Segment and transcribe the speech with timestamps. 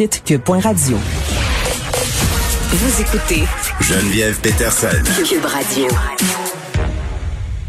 [0.00, 0.96] site cube.radio.
[2.70, 3.42] Vous écoutez
[3.82, 4.86] Geneviève Peterson.
[5.28, 5.88] Cube Radio.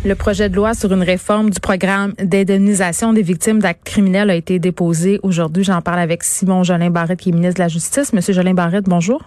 [0.06, 4.36] Le projet de loi sur une réforme du programme d'indemnisation des victimes d'actes criminels a
[4.36, 5.65] été déposé aujourd'hui.
[5.65, 8.14] J'en parle avec Simon Jolin Barrette, qui est ministre de la Justice.
[8.14, 9.21] Monsieur Jolin Barrette, bonjour.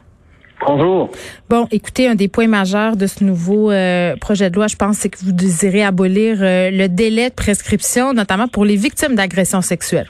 [0.67, 1.11] Bonjour.
[1.51, 4.97] Bon, écoutez, un des points majeurs de ce nouveau euh, projet de loi, je pense,
[4.97, 9.61] c'est que vous désirez abolir euh, le délai de prescription, notamment pour les victimes d'agressions
[9.61, 10.09] sexuelles.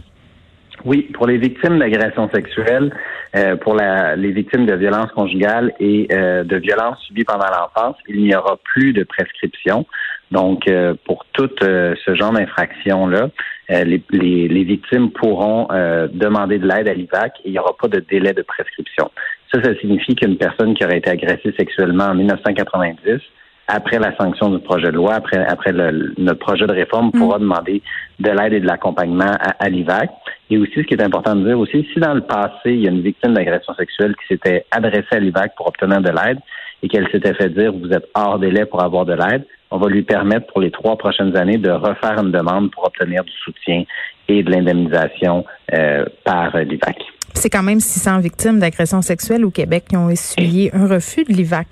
[0.84, 2.94] Oui, pour les victimes d'agressions sexuelles,
[3.34, 7.96] euh, pour la, les victimes de violences conjugales et euh, de violences subies pendant l'enfance,
[8.06, 9.86] il n'y aura plus de prescription.
[10.30, 13.30] Donc, euh, pour tout ce genre d'infractions-là,
[13.70, 15.68] les, les, les, victimes pourront
[16.12, 19.10] demander de l'aide à l'IVAC et il n'y aura pas de délai de prescription.
[19.52, 23.22] Ça, ça signifie qu'une personne qui aurait été agressée sexuellement en 1990
[23.66, 27.38] après la sanction du projet de loi, après, après le, notre projet de réforme, pourra
[27.38, 27.82] demander
[28.20, 30.10] de l'aide et de l'accompagnement à, à l'IVAC.
[30.50, 32.88] Et aussi, ce qui est important de dire aussi, si dans le passé, il y
[32.88, 36.38] a une victime d'agression sexuelle qui s'était adressée à l'IVAC pour obtenir de l'aide
[36.82, 39.88] et qu'elle s'était fait dire vous êtes hors délai pour avoir de l'aide, on va
[39.88, 43.84] lui permettre pour les trois prochaines années de refaire une demande pour obtenir du soutien
[44.28, 46.98] et de l'indemnisation euh, par l'IVAC.
[47.32, 51.32] C'est quand même 600 victimes d'agression sexuelle au Québec qui ont essuyé un refus de
[51.32, 51.68] l'IVAC.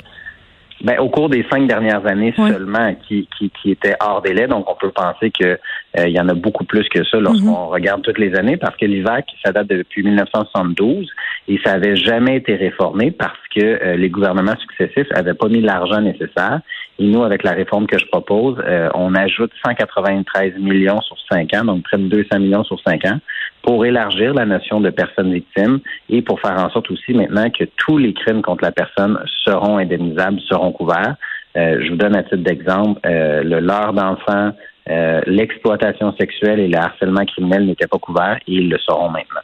[0.82, 4.48] Ben, au cours des cinq dernières années seulement, qui, qui, qui étaient hors délai.
[4.48, 5.58] Donc, on peut penser que
[5.98, 7.70] il y en a beaucoup plus que ça lorsqu'on mhm.
[7.70, 11.08] regarde toutes les années, parce que l'IVAC, ça date depuis 1972
[11.48, 15.60] et ça n'avait jamais été réformé parce que euh, les gouvernements successifs n'avaient pas mis
[15.60, 16.60] l'argent nécessaire.
[16.98, 21.52] Et nous, avec la réforme que je propose, euh, on ajoute 193 millions sur cinq
[21.54, 23.18] ans, donc près de 200 millions sur cinq ans,
[23.62, 27.64] pour élargir la notion de personne victime et pour faire en sorte aussi maintenant que
[27.76, 31.16] tous les crimes contre la personne seront indemnisables, seront couverts.
[31.54, 34.52] je vous donne à titre d'exemple le leurre d'enfants,
[34.90, 39.40] euh, l'exploitation sexuelle et le harcèlement criminel n'étaient pas couverts et ils le seront maintenant.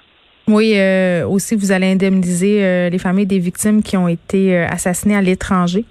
[0.48, 5.16] Oui, euh, aussi, vous allez indemniser euh, les familles des victimes qui ont été assassinées
[5.16, 5.84] à l'étranger.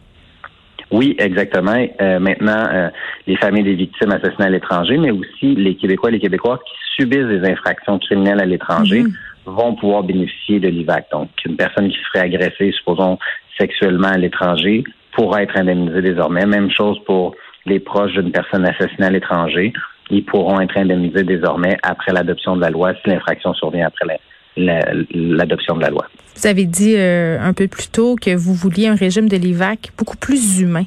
[0.90, 1.76] Oui, exactement.
[2.00, 2.90] maintenant,
[3.28, 7.02] les familles des victimes assassinées à l'étranger, mais aussi les Québécois et les Québécoises qui
[7.02, 9.14] subissent des infractions criminelles à l'étranger mhm.
[9.46, 11.08] vont pouvoir bénéficier de l'IVAC.
[11.12, 13.20] Donc, une personne qui serait agressée, supposons,
[13.60, 16.46] sexuellement à l'étranger, pourra être indemnisée désormais.
[16.46, 17.36] Même chose pour
[17.68, 19.74] les proches d'une personne assassinée à l'étranger,
[20.10, 24.20] ils pourront être indemnisés désormais après l'adoption de la loi si l'infraction survient après
[24.56, 26.08] l'adoption de la loi.
[26.36, 29.92] Vous avez dit euh, un peu plus tôt que vous vouliez un régime de l'IVAC
[29.98, 30.86] beaucoup plus humain.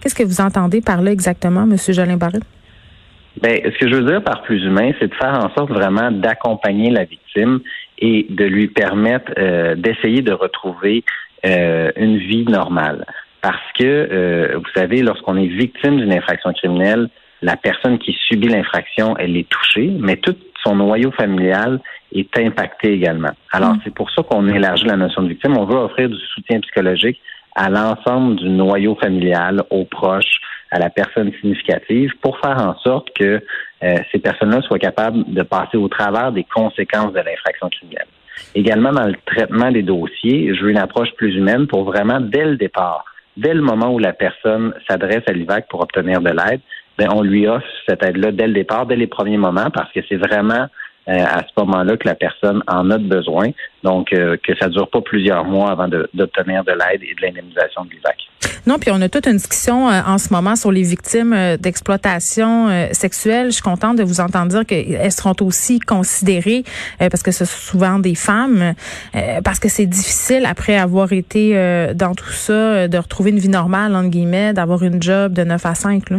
[0.00, 1.76] Qu'est-ce que vous entendez par là exactement, M.
[1.88, 2.42] Jolin Barrett?
[3.42, 6.10] Ben, ce que je veux dire par plus humain, c'est de faire en sorte vraiment
[6.10, 7.60] d'accompagner la victime
[7.98, 11.04] et de lui permettre euh, d'essayer de retrouver
[11.44, 13.04] euh, une vie normale.
[13.42, 17.08] Parce que, euh, vous savez, lorsqu'on est victime d'une infraction criminelle,
[17.42, 21.80] la personne qui subit l'infraction, elle est touchée, mais tout son noyau familial
[22.12, 23.30] est impacté également.
[23.52, 23.80] Alors, mm.
[23.84, 25.56] c'est pour ça qu'on élargit la notion de victime.
[25.56, 27.20] On veut offrir du soutien psychologique
[27.54, 33.08] à l'ensemble du noyau familial, aux proches, à la personne significative, pour faire en sorte
[33.18, 33.40] que
[33.82, 38.06] euh, ces personnes-là soient capables de passer au travers des conséquences de l'infraction criminelle.
[38.54, 42.44] Également, dans le traitement des dossiers, je veux une approche plus humaine pour vraiment, dès
[42.44, 43.04] le départ,
[43.36, 46.60] dès le moment où la personne s'adresse à l'IVAC pour obtenir de l'aide,
[46.98, 50.00] ben, on lui offre cette aide-là dès le départ, dès les premiers moments, parce que
[50.08, 50.66] c'est vraiment
[51.06, 53.50] à ce moment-là que la personne en a besoin.
[53.82, 57.84] Donc, euh, que ça dure pas plusieurs mois avant d'obtenir de, l'aide et de l'indemnisation
[57.84, 58.16] de l'IVAC.
[58.66, 62.68] Non, puis on a toute une discussion euh, en ce moment sur les victimes d'exploitation
[62.92, 63.46] sexuelle.
[63.46, 66.64] Je suis contente de vous entendre dire qu'elles seront aussi considérées,
[66.98, 68.74] parce que ce sont souvent des femmes,
[69.44, 71.54] parce que c'est difficile après avoir été
[71.94, 75.64] dans tout ça, de retrouver une vie normale, entre guillemets, d'avoir une job de 9
[75.64, 76.10] à 5.
[76.10, 76.18] Là.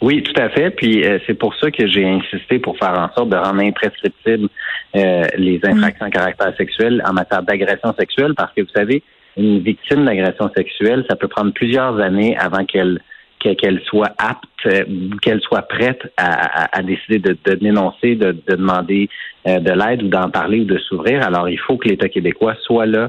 [0.00, 0.70] Oui, tout à fait.
[0.70, 4.48] Puis euh, c'est pour ça que j'ai insisté pour faire en sorte de rendre imprescriptibles
[4.96, 5.68] euh, les mm.
[5.68, 9.02] infractions à caractère sexuel en matière d'agression sexuelle, parce que vous savez,
[9.36, 13.00] une victime d'agression sexuelle, ça peut prendre plusieurs années avant qu'elle
[13.40, 14.84] qu'elle soit apte, euh,
[15.20, 19.10] qu'elle soit prête à, décider de, dénoncer, de, demander
[19.44, 21.22] de l'aide ou d'en parler ou de s'ouvrir.
[21.22, 23.08] Alors, il faut que l'État québécois soit là euh,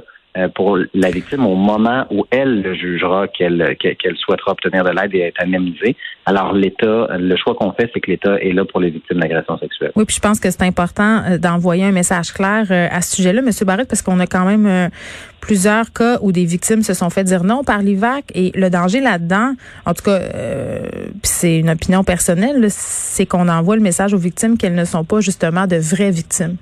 [0.53, 5.13] pour la victime au moment où elle le jugera qu'elle qu'elle souhaitera obtenir de l'aide
[5.13, 5.95] et être indemnisée.
[6.25, 9.57] Alors l'État, le choix qu'on fait, c'est que l'État est là pour les victimes d'agression
[9.57, 9.91] sexuelle.
[9.95, 13.15] Oui, puis je pense que c'est important euh, d'envoyer un message clair euh, à ce
[13.15, 14.89] sujet-là, Monsieur Barrett, parce qu'on a quand même
[15.39, 18.99] plusieurs cas où des victimes se sont fait dire non par l'IVAC et le danger
[18.99, 19.53] là-dedans,
[19.85, 20.19] en tout cas,
[21.23, 25.21] c'est une opinion personnelle, c'est qu'on envoie le message aux victimes qu'elles ne sont pas
[25.21, 26.57] justement de vraies victimes.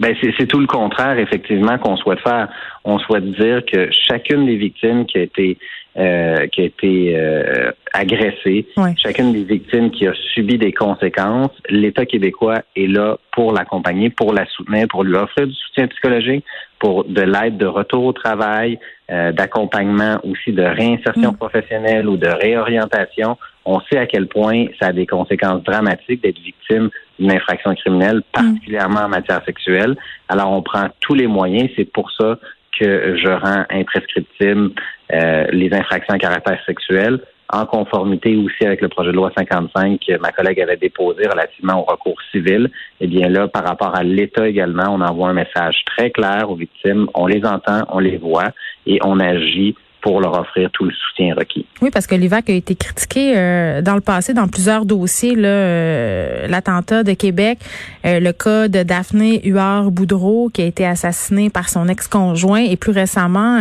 [0.00, 2.48] Ben c'est tout le contraire, effectivement, qu'on souhaite faire.
[2.84, 5.58] On souhaite dire que chacune des victimes qui a été
[5.98, 8.68] euh, qui a été euh, agressée,
[9.02, 14.32] chacune des victimes qui a subi des conséquences, l'État québécois est là pour l'accompagner, pour
[14.32, 16.44] la soutenir, pour lui offrir du soutien psychologique,
[16.78, 18.78] pour de l'aide de retour au travail,
[19.10, 21.36] euh, d'accompagnement aussi de réinsertion mm.
[21.36, 23.36] professionnelle ou de réorientation.
[23.70, 26.88] On sait à quel point ça a des conséquences dramatiques d'être victime
[27.18, 28.22] d'une infraction criminelle, mm.
[28.32, 29.94] particulièrement en matière sexuelle.
[30.30, 31.68] Alors, on prend tous les moyens.
[31.76, 32.38] C'est pour ça
[32.80, 34.70] que je rends imprescriptible
[35.12, 37.20] euh, les infractions à caractère sexuel
[37.50, 41.80] en conformité aussi avec le projet de loi 55 que ma collègue avait déposé relativement
[41.80, 42.70] au recours civil.
[43.00, 46.56] Eh bien là, par rapport à l'État également, on envoie un message très clair aux
[46.56, 47.06] victimes.
[47.14, 48.50] On les entend, on les voit
[48.86, 51.66] et on agit pour leur offrir tout le soutien requis.
[51.82, 56.46] Oui, parce que l'IVAC a été critiqué euh, dans le passé dans plusieurs dossiers, euh,
[56.46, 57.58] l'attentat de Québec,
[58.04, 62.92] euh, le cas de Daphné Huard-Boudreau qui a été assassinée par son ex-conjoint et plus
[62.92, 63.58] récemment,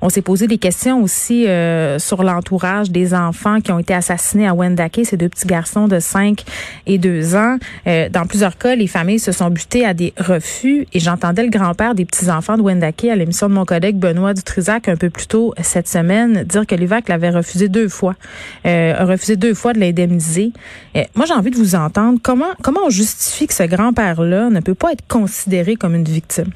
[0.00, 1.46] on s'est posé des questions aussi
[1.98, 5.98] sur l'entourage des enfants qui ont été assassinés à Wendake, ces deux petits garçons de
[5.98, 6.44] 5
[6.86, 7.56] et 2 ans.
[7.86, 11.94] dans plusieurs cas, les familles se sont butées à des refus et j'entendais le grand-père
[11.94, 15.54] des petits-enfants de Wendake à l'émission de mon collègue Benoît Dutrisac un peu plus tôt
[15.62, 18.14] cette semaine dire que l'IVAC l'avait refusé deux fois,
[18.66, 20.52] euh, refusé deux fois de l'indemniser.
[20.96, 22.18] Euh, moi, j'ai envie de vous entendre.
[22.22, 26.50] Comment, comment on justifie que ce grand-père-là ne peut pas être considéré comme une victime?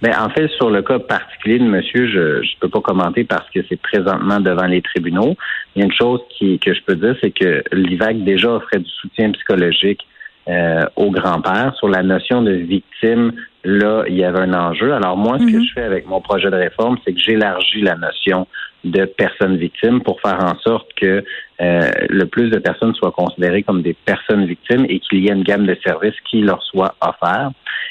[0.00, 3.48] Ben, en fait, sur le cas particulier de monsieur, je ne peux pas commenter parce
[3.50, 5.34] que c'est présentement devant les tribunaux.
[5.74, 8.90] Il y a une chose que je peux dire, c'est que l'IVAC déjà offrait du
[8.90, 10.06] soutien psychologique
[10.48, 11.74] euh, au grand-père.
[11.76, 13.32] Sur la notion de victime,
[13.64, 14.92] là, il y avait un enjeu.
[14.92, 15.64] Alors moi, ce que mhm.
[15.64, 18.46] je fais avec mon projet de réforme, c'est que j'élargis la notion
[18.84, 21.24] de personnes victimes pour faire en sorte que
[21.60, 25.32] euh, le plus de personnes soient considérées comme des personnes victimes et qu'il y ait
[25.32, 27.50] une gamme de services qui leur soit offert.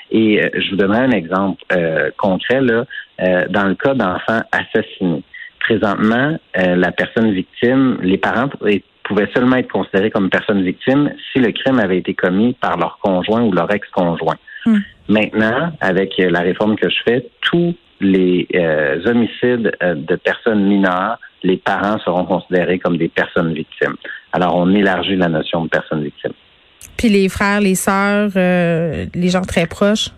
[0.09, 2.85] Et euh, je vous donnerai un exemple euh, concret là,
[3.49, 5.23] dans le cas d'enfants assassinés.
[5.59, 8.47] Présentement, la personne victime, les parents
[9.07, 12.99] pouvaient seulement être considérés comme personnes victimes si le crime avait été commis par leur
[12.99, 14.37] conjoint ou leur ex-conjoint.
[14.65, 14.79] Hmm.
[15.07, 21.17] Maintenant, avec la réforme que je fais, tous les euh, homicides euh, de personnes mineures,
[21.43, 23.95] les parents seront considérés comme des personnes victimes.
[24.33, 26.33] Alors, on élargit la notion de personnes victimes.
[26.97, 30.09] Puis les frères, les sœurs, euh, les gens très proches?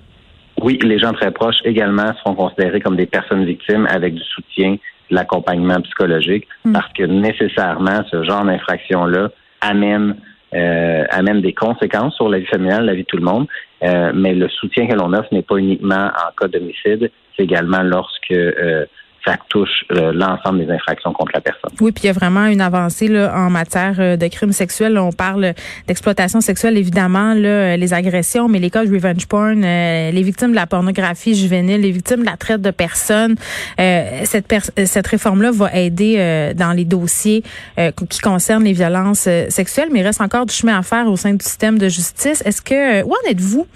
[0.62, 4.76] Oui, les gens très proches également seront considérés comme des personnes victimes avec du soutien,
[5.10, 6.74] l'accompagnement psychologique, hmm.
[6.74, 9.30] parce que nécessairement, ce genre d'infraction-là
[9.62, 10.16] amène
[10.56, 13.48] euh, amène des conséquences sur la vie familiale, la vie de tout le monde.
[13.84, 17.84] Euh, mais le soutien que l'on offre n'est pas uniquement en cas d'homicide, c'est également
[17.84, 18.86] lorsque euh,
[19.26, 21.72] ça touche euh, l'ensemble des infractions contre la personne.
[21.82, 24.98] Oui, puis il y a vraiment une avancée là, en matière euh, de crimes sexuels.
[24.98, 25.54] on parle
[25.88, 30.52] d'exploitation sexuelle, évidemment, là, euh, les agressions, mais les cas de revenge porn, les victimes
[30.52, 33.36] de la pornographie juvénile, les victimes de la traite de personnes.
[33.78, 34.54] cette,
[34.86, 37.44] cette réforme-là va aider dans les dossiers
[37.78, 41.34] qui concernent les violences sexuelles, mais il reste encore du chemin à faire au sein
[41.34, 42.42] du système de justice.
[42.46, 43.68] Est-ce que, où en êtes-vous?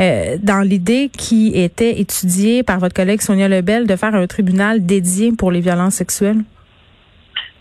[0.00, 4.84] Euh, dans l'idée qui était étudiée par votre collègue Sonia Lebel de faire un tribunal
[4.84, 6.42] dédié pour les violences sexuelles?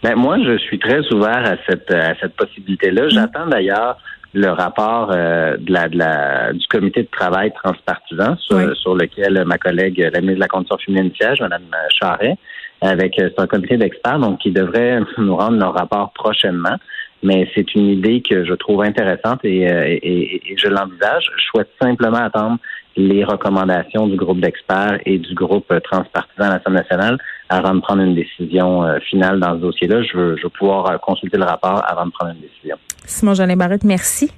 [0.04, 3.06] Ben, moi, je suis très ouvert à cette, à cette possibilité-là.
[3.06, 3.10] Mm.
[3.10, 3.98] J'attends d'ailleurs
[4.34, 9.44] le rapport euh, de la, de la, du comité de travail transpartisan sur, sur lequel
[9.46, 11.64] ma collègue, la ministre de la Condition féminine siège, Mme
[12.00, 12.38] Charret,
[12.82, 16.78] avec euh, son comité d'experts, donc qui devrait nous rendre leur rapport prochainement
[17.24, 21.26] mais c'est une idée que je trouve intéressante et, euh, et, et je l'envisage.
[21.38, 22.58] Je souhaite simplement attendre
[22.98, 27.18] les recommandations du groupe d'experts et du groupe transpartisan à l'Assemblée nationale
[27.50, 30.04] avant de prendre une décision euh, finale dans ce dossier-là.
[30.04, 32.76] Je veux, je veux pouvoir euh, consulter le rapport avant de prendre une décision.
[33.06, 34.32] Simon Jeannet Barrette, merci.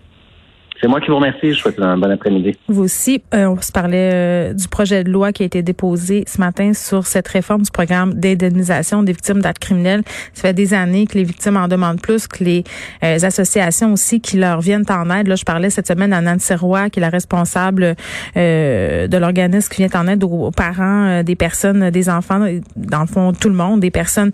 [0.84, 1.54] C'est moi qui vous remercie.
[1.54, 2.58] Je souhaite un bon après-midi.
[2.68, 3.24] Vous aussi.
[3.34, 6.74] Euh, on se parlait euh, du projet de loi qui a été déposé ce matin
[6.74, 10.04] sur cette réforme du programme d'indemnisation des victimes d'actes criminels.
[10.34, 12.66] Ça fait des années que les victimes en demandent plus, que les
[13.02, 15.30] euh, associations aussi qui leur viennent en aide.
[15.30, 17.96] Là, je parlais cette semaine à Nancy Roy, qui est la responsable
[18.36, 23.32] de l'organisme qui vient en aide aux, parents des personnes, des enfants, dans le fond,
[23.32, 24.32] tout le monde, des personnes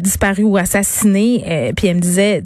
[0.00, 1.72] disparues ou assassinées.
[1.76, 2.42] puis elle me disait,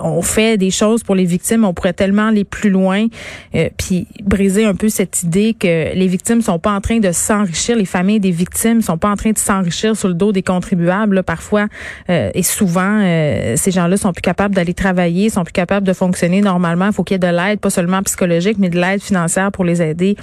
[0.00, 3.06] on fait des choses pour les victimes, on pourrait tellement les plus loin,
[3.54, 7.12] euh, puis briser un peu cette idée que les victimes sont pas en train de
[7.12, 10.42] s'enrichir, les familles des victimes sont pas en train de s'enrichir sur le dos des
[10.42, 11.22] contribuables.
[11.22, 11.66] parfois
[12.10, 15.92] euh, et souvent, euh, ces gens-là sont plus capables d'aller travailler, sont plus capables de
[15.92, 16.86] fonctionner normalement.
[16.86, 19.64] Il faut qu'il y ait de l'aide, pas seulement psychologique, mais de l'aide financière pour
[19.64, 20.16] les aider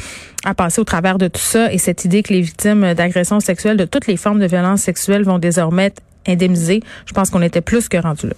[0.43, 1.71] à passer au travers de tout ça.
[1.71, 5.23] Et cette idée que les victimes d'agressions sexuelles, de toutes les formes de violence sexuelle,
[5.23, 8.35] vont désormais être indemnisées, je pense qu'on était plus que rendu là.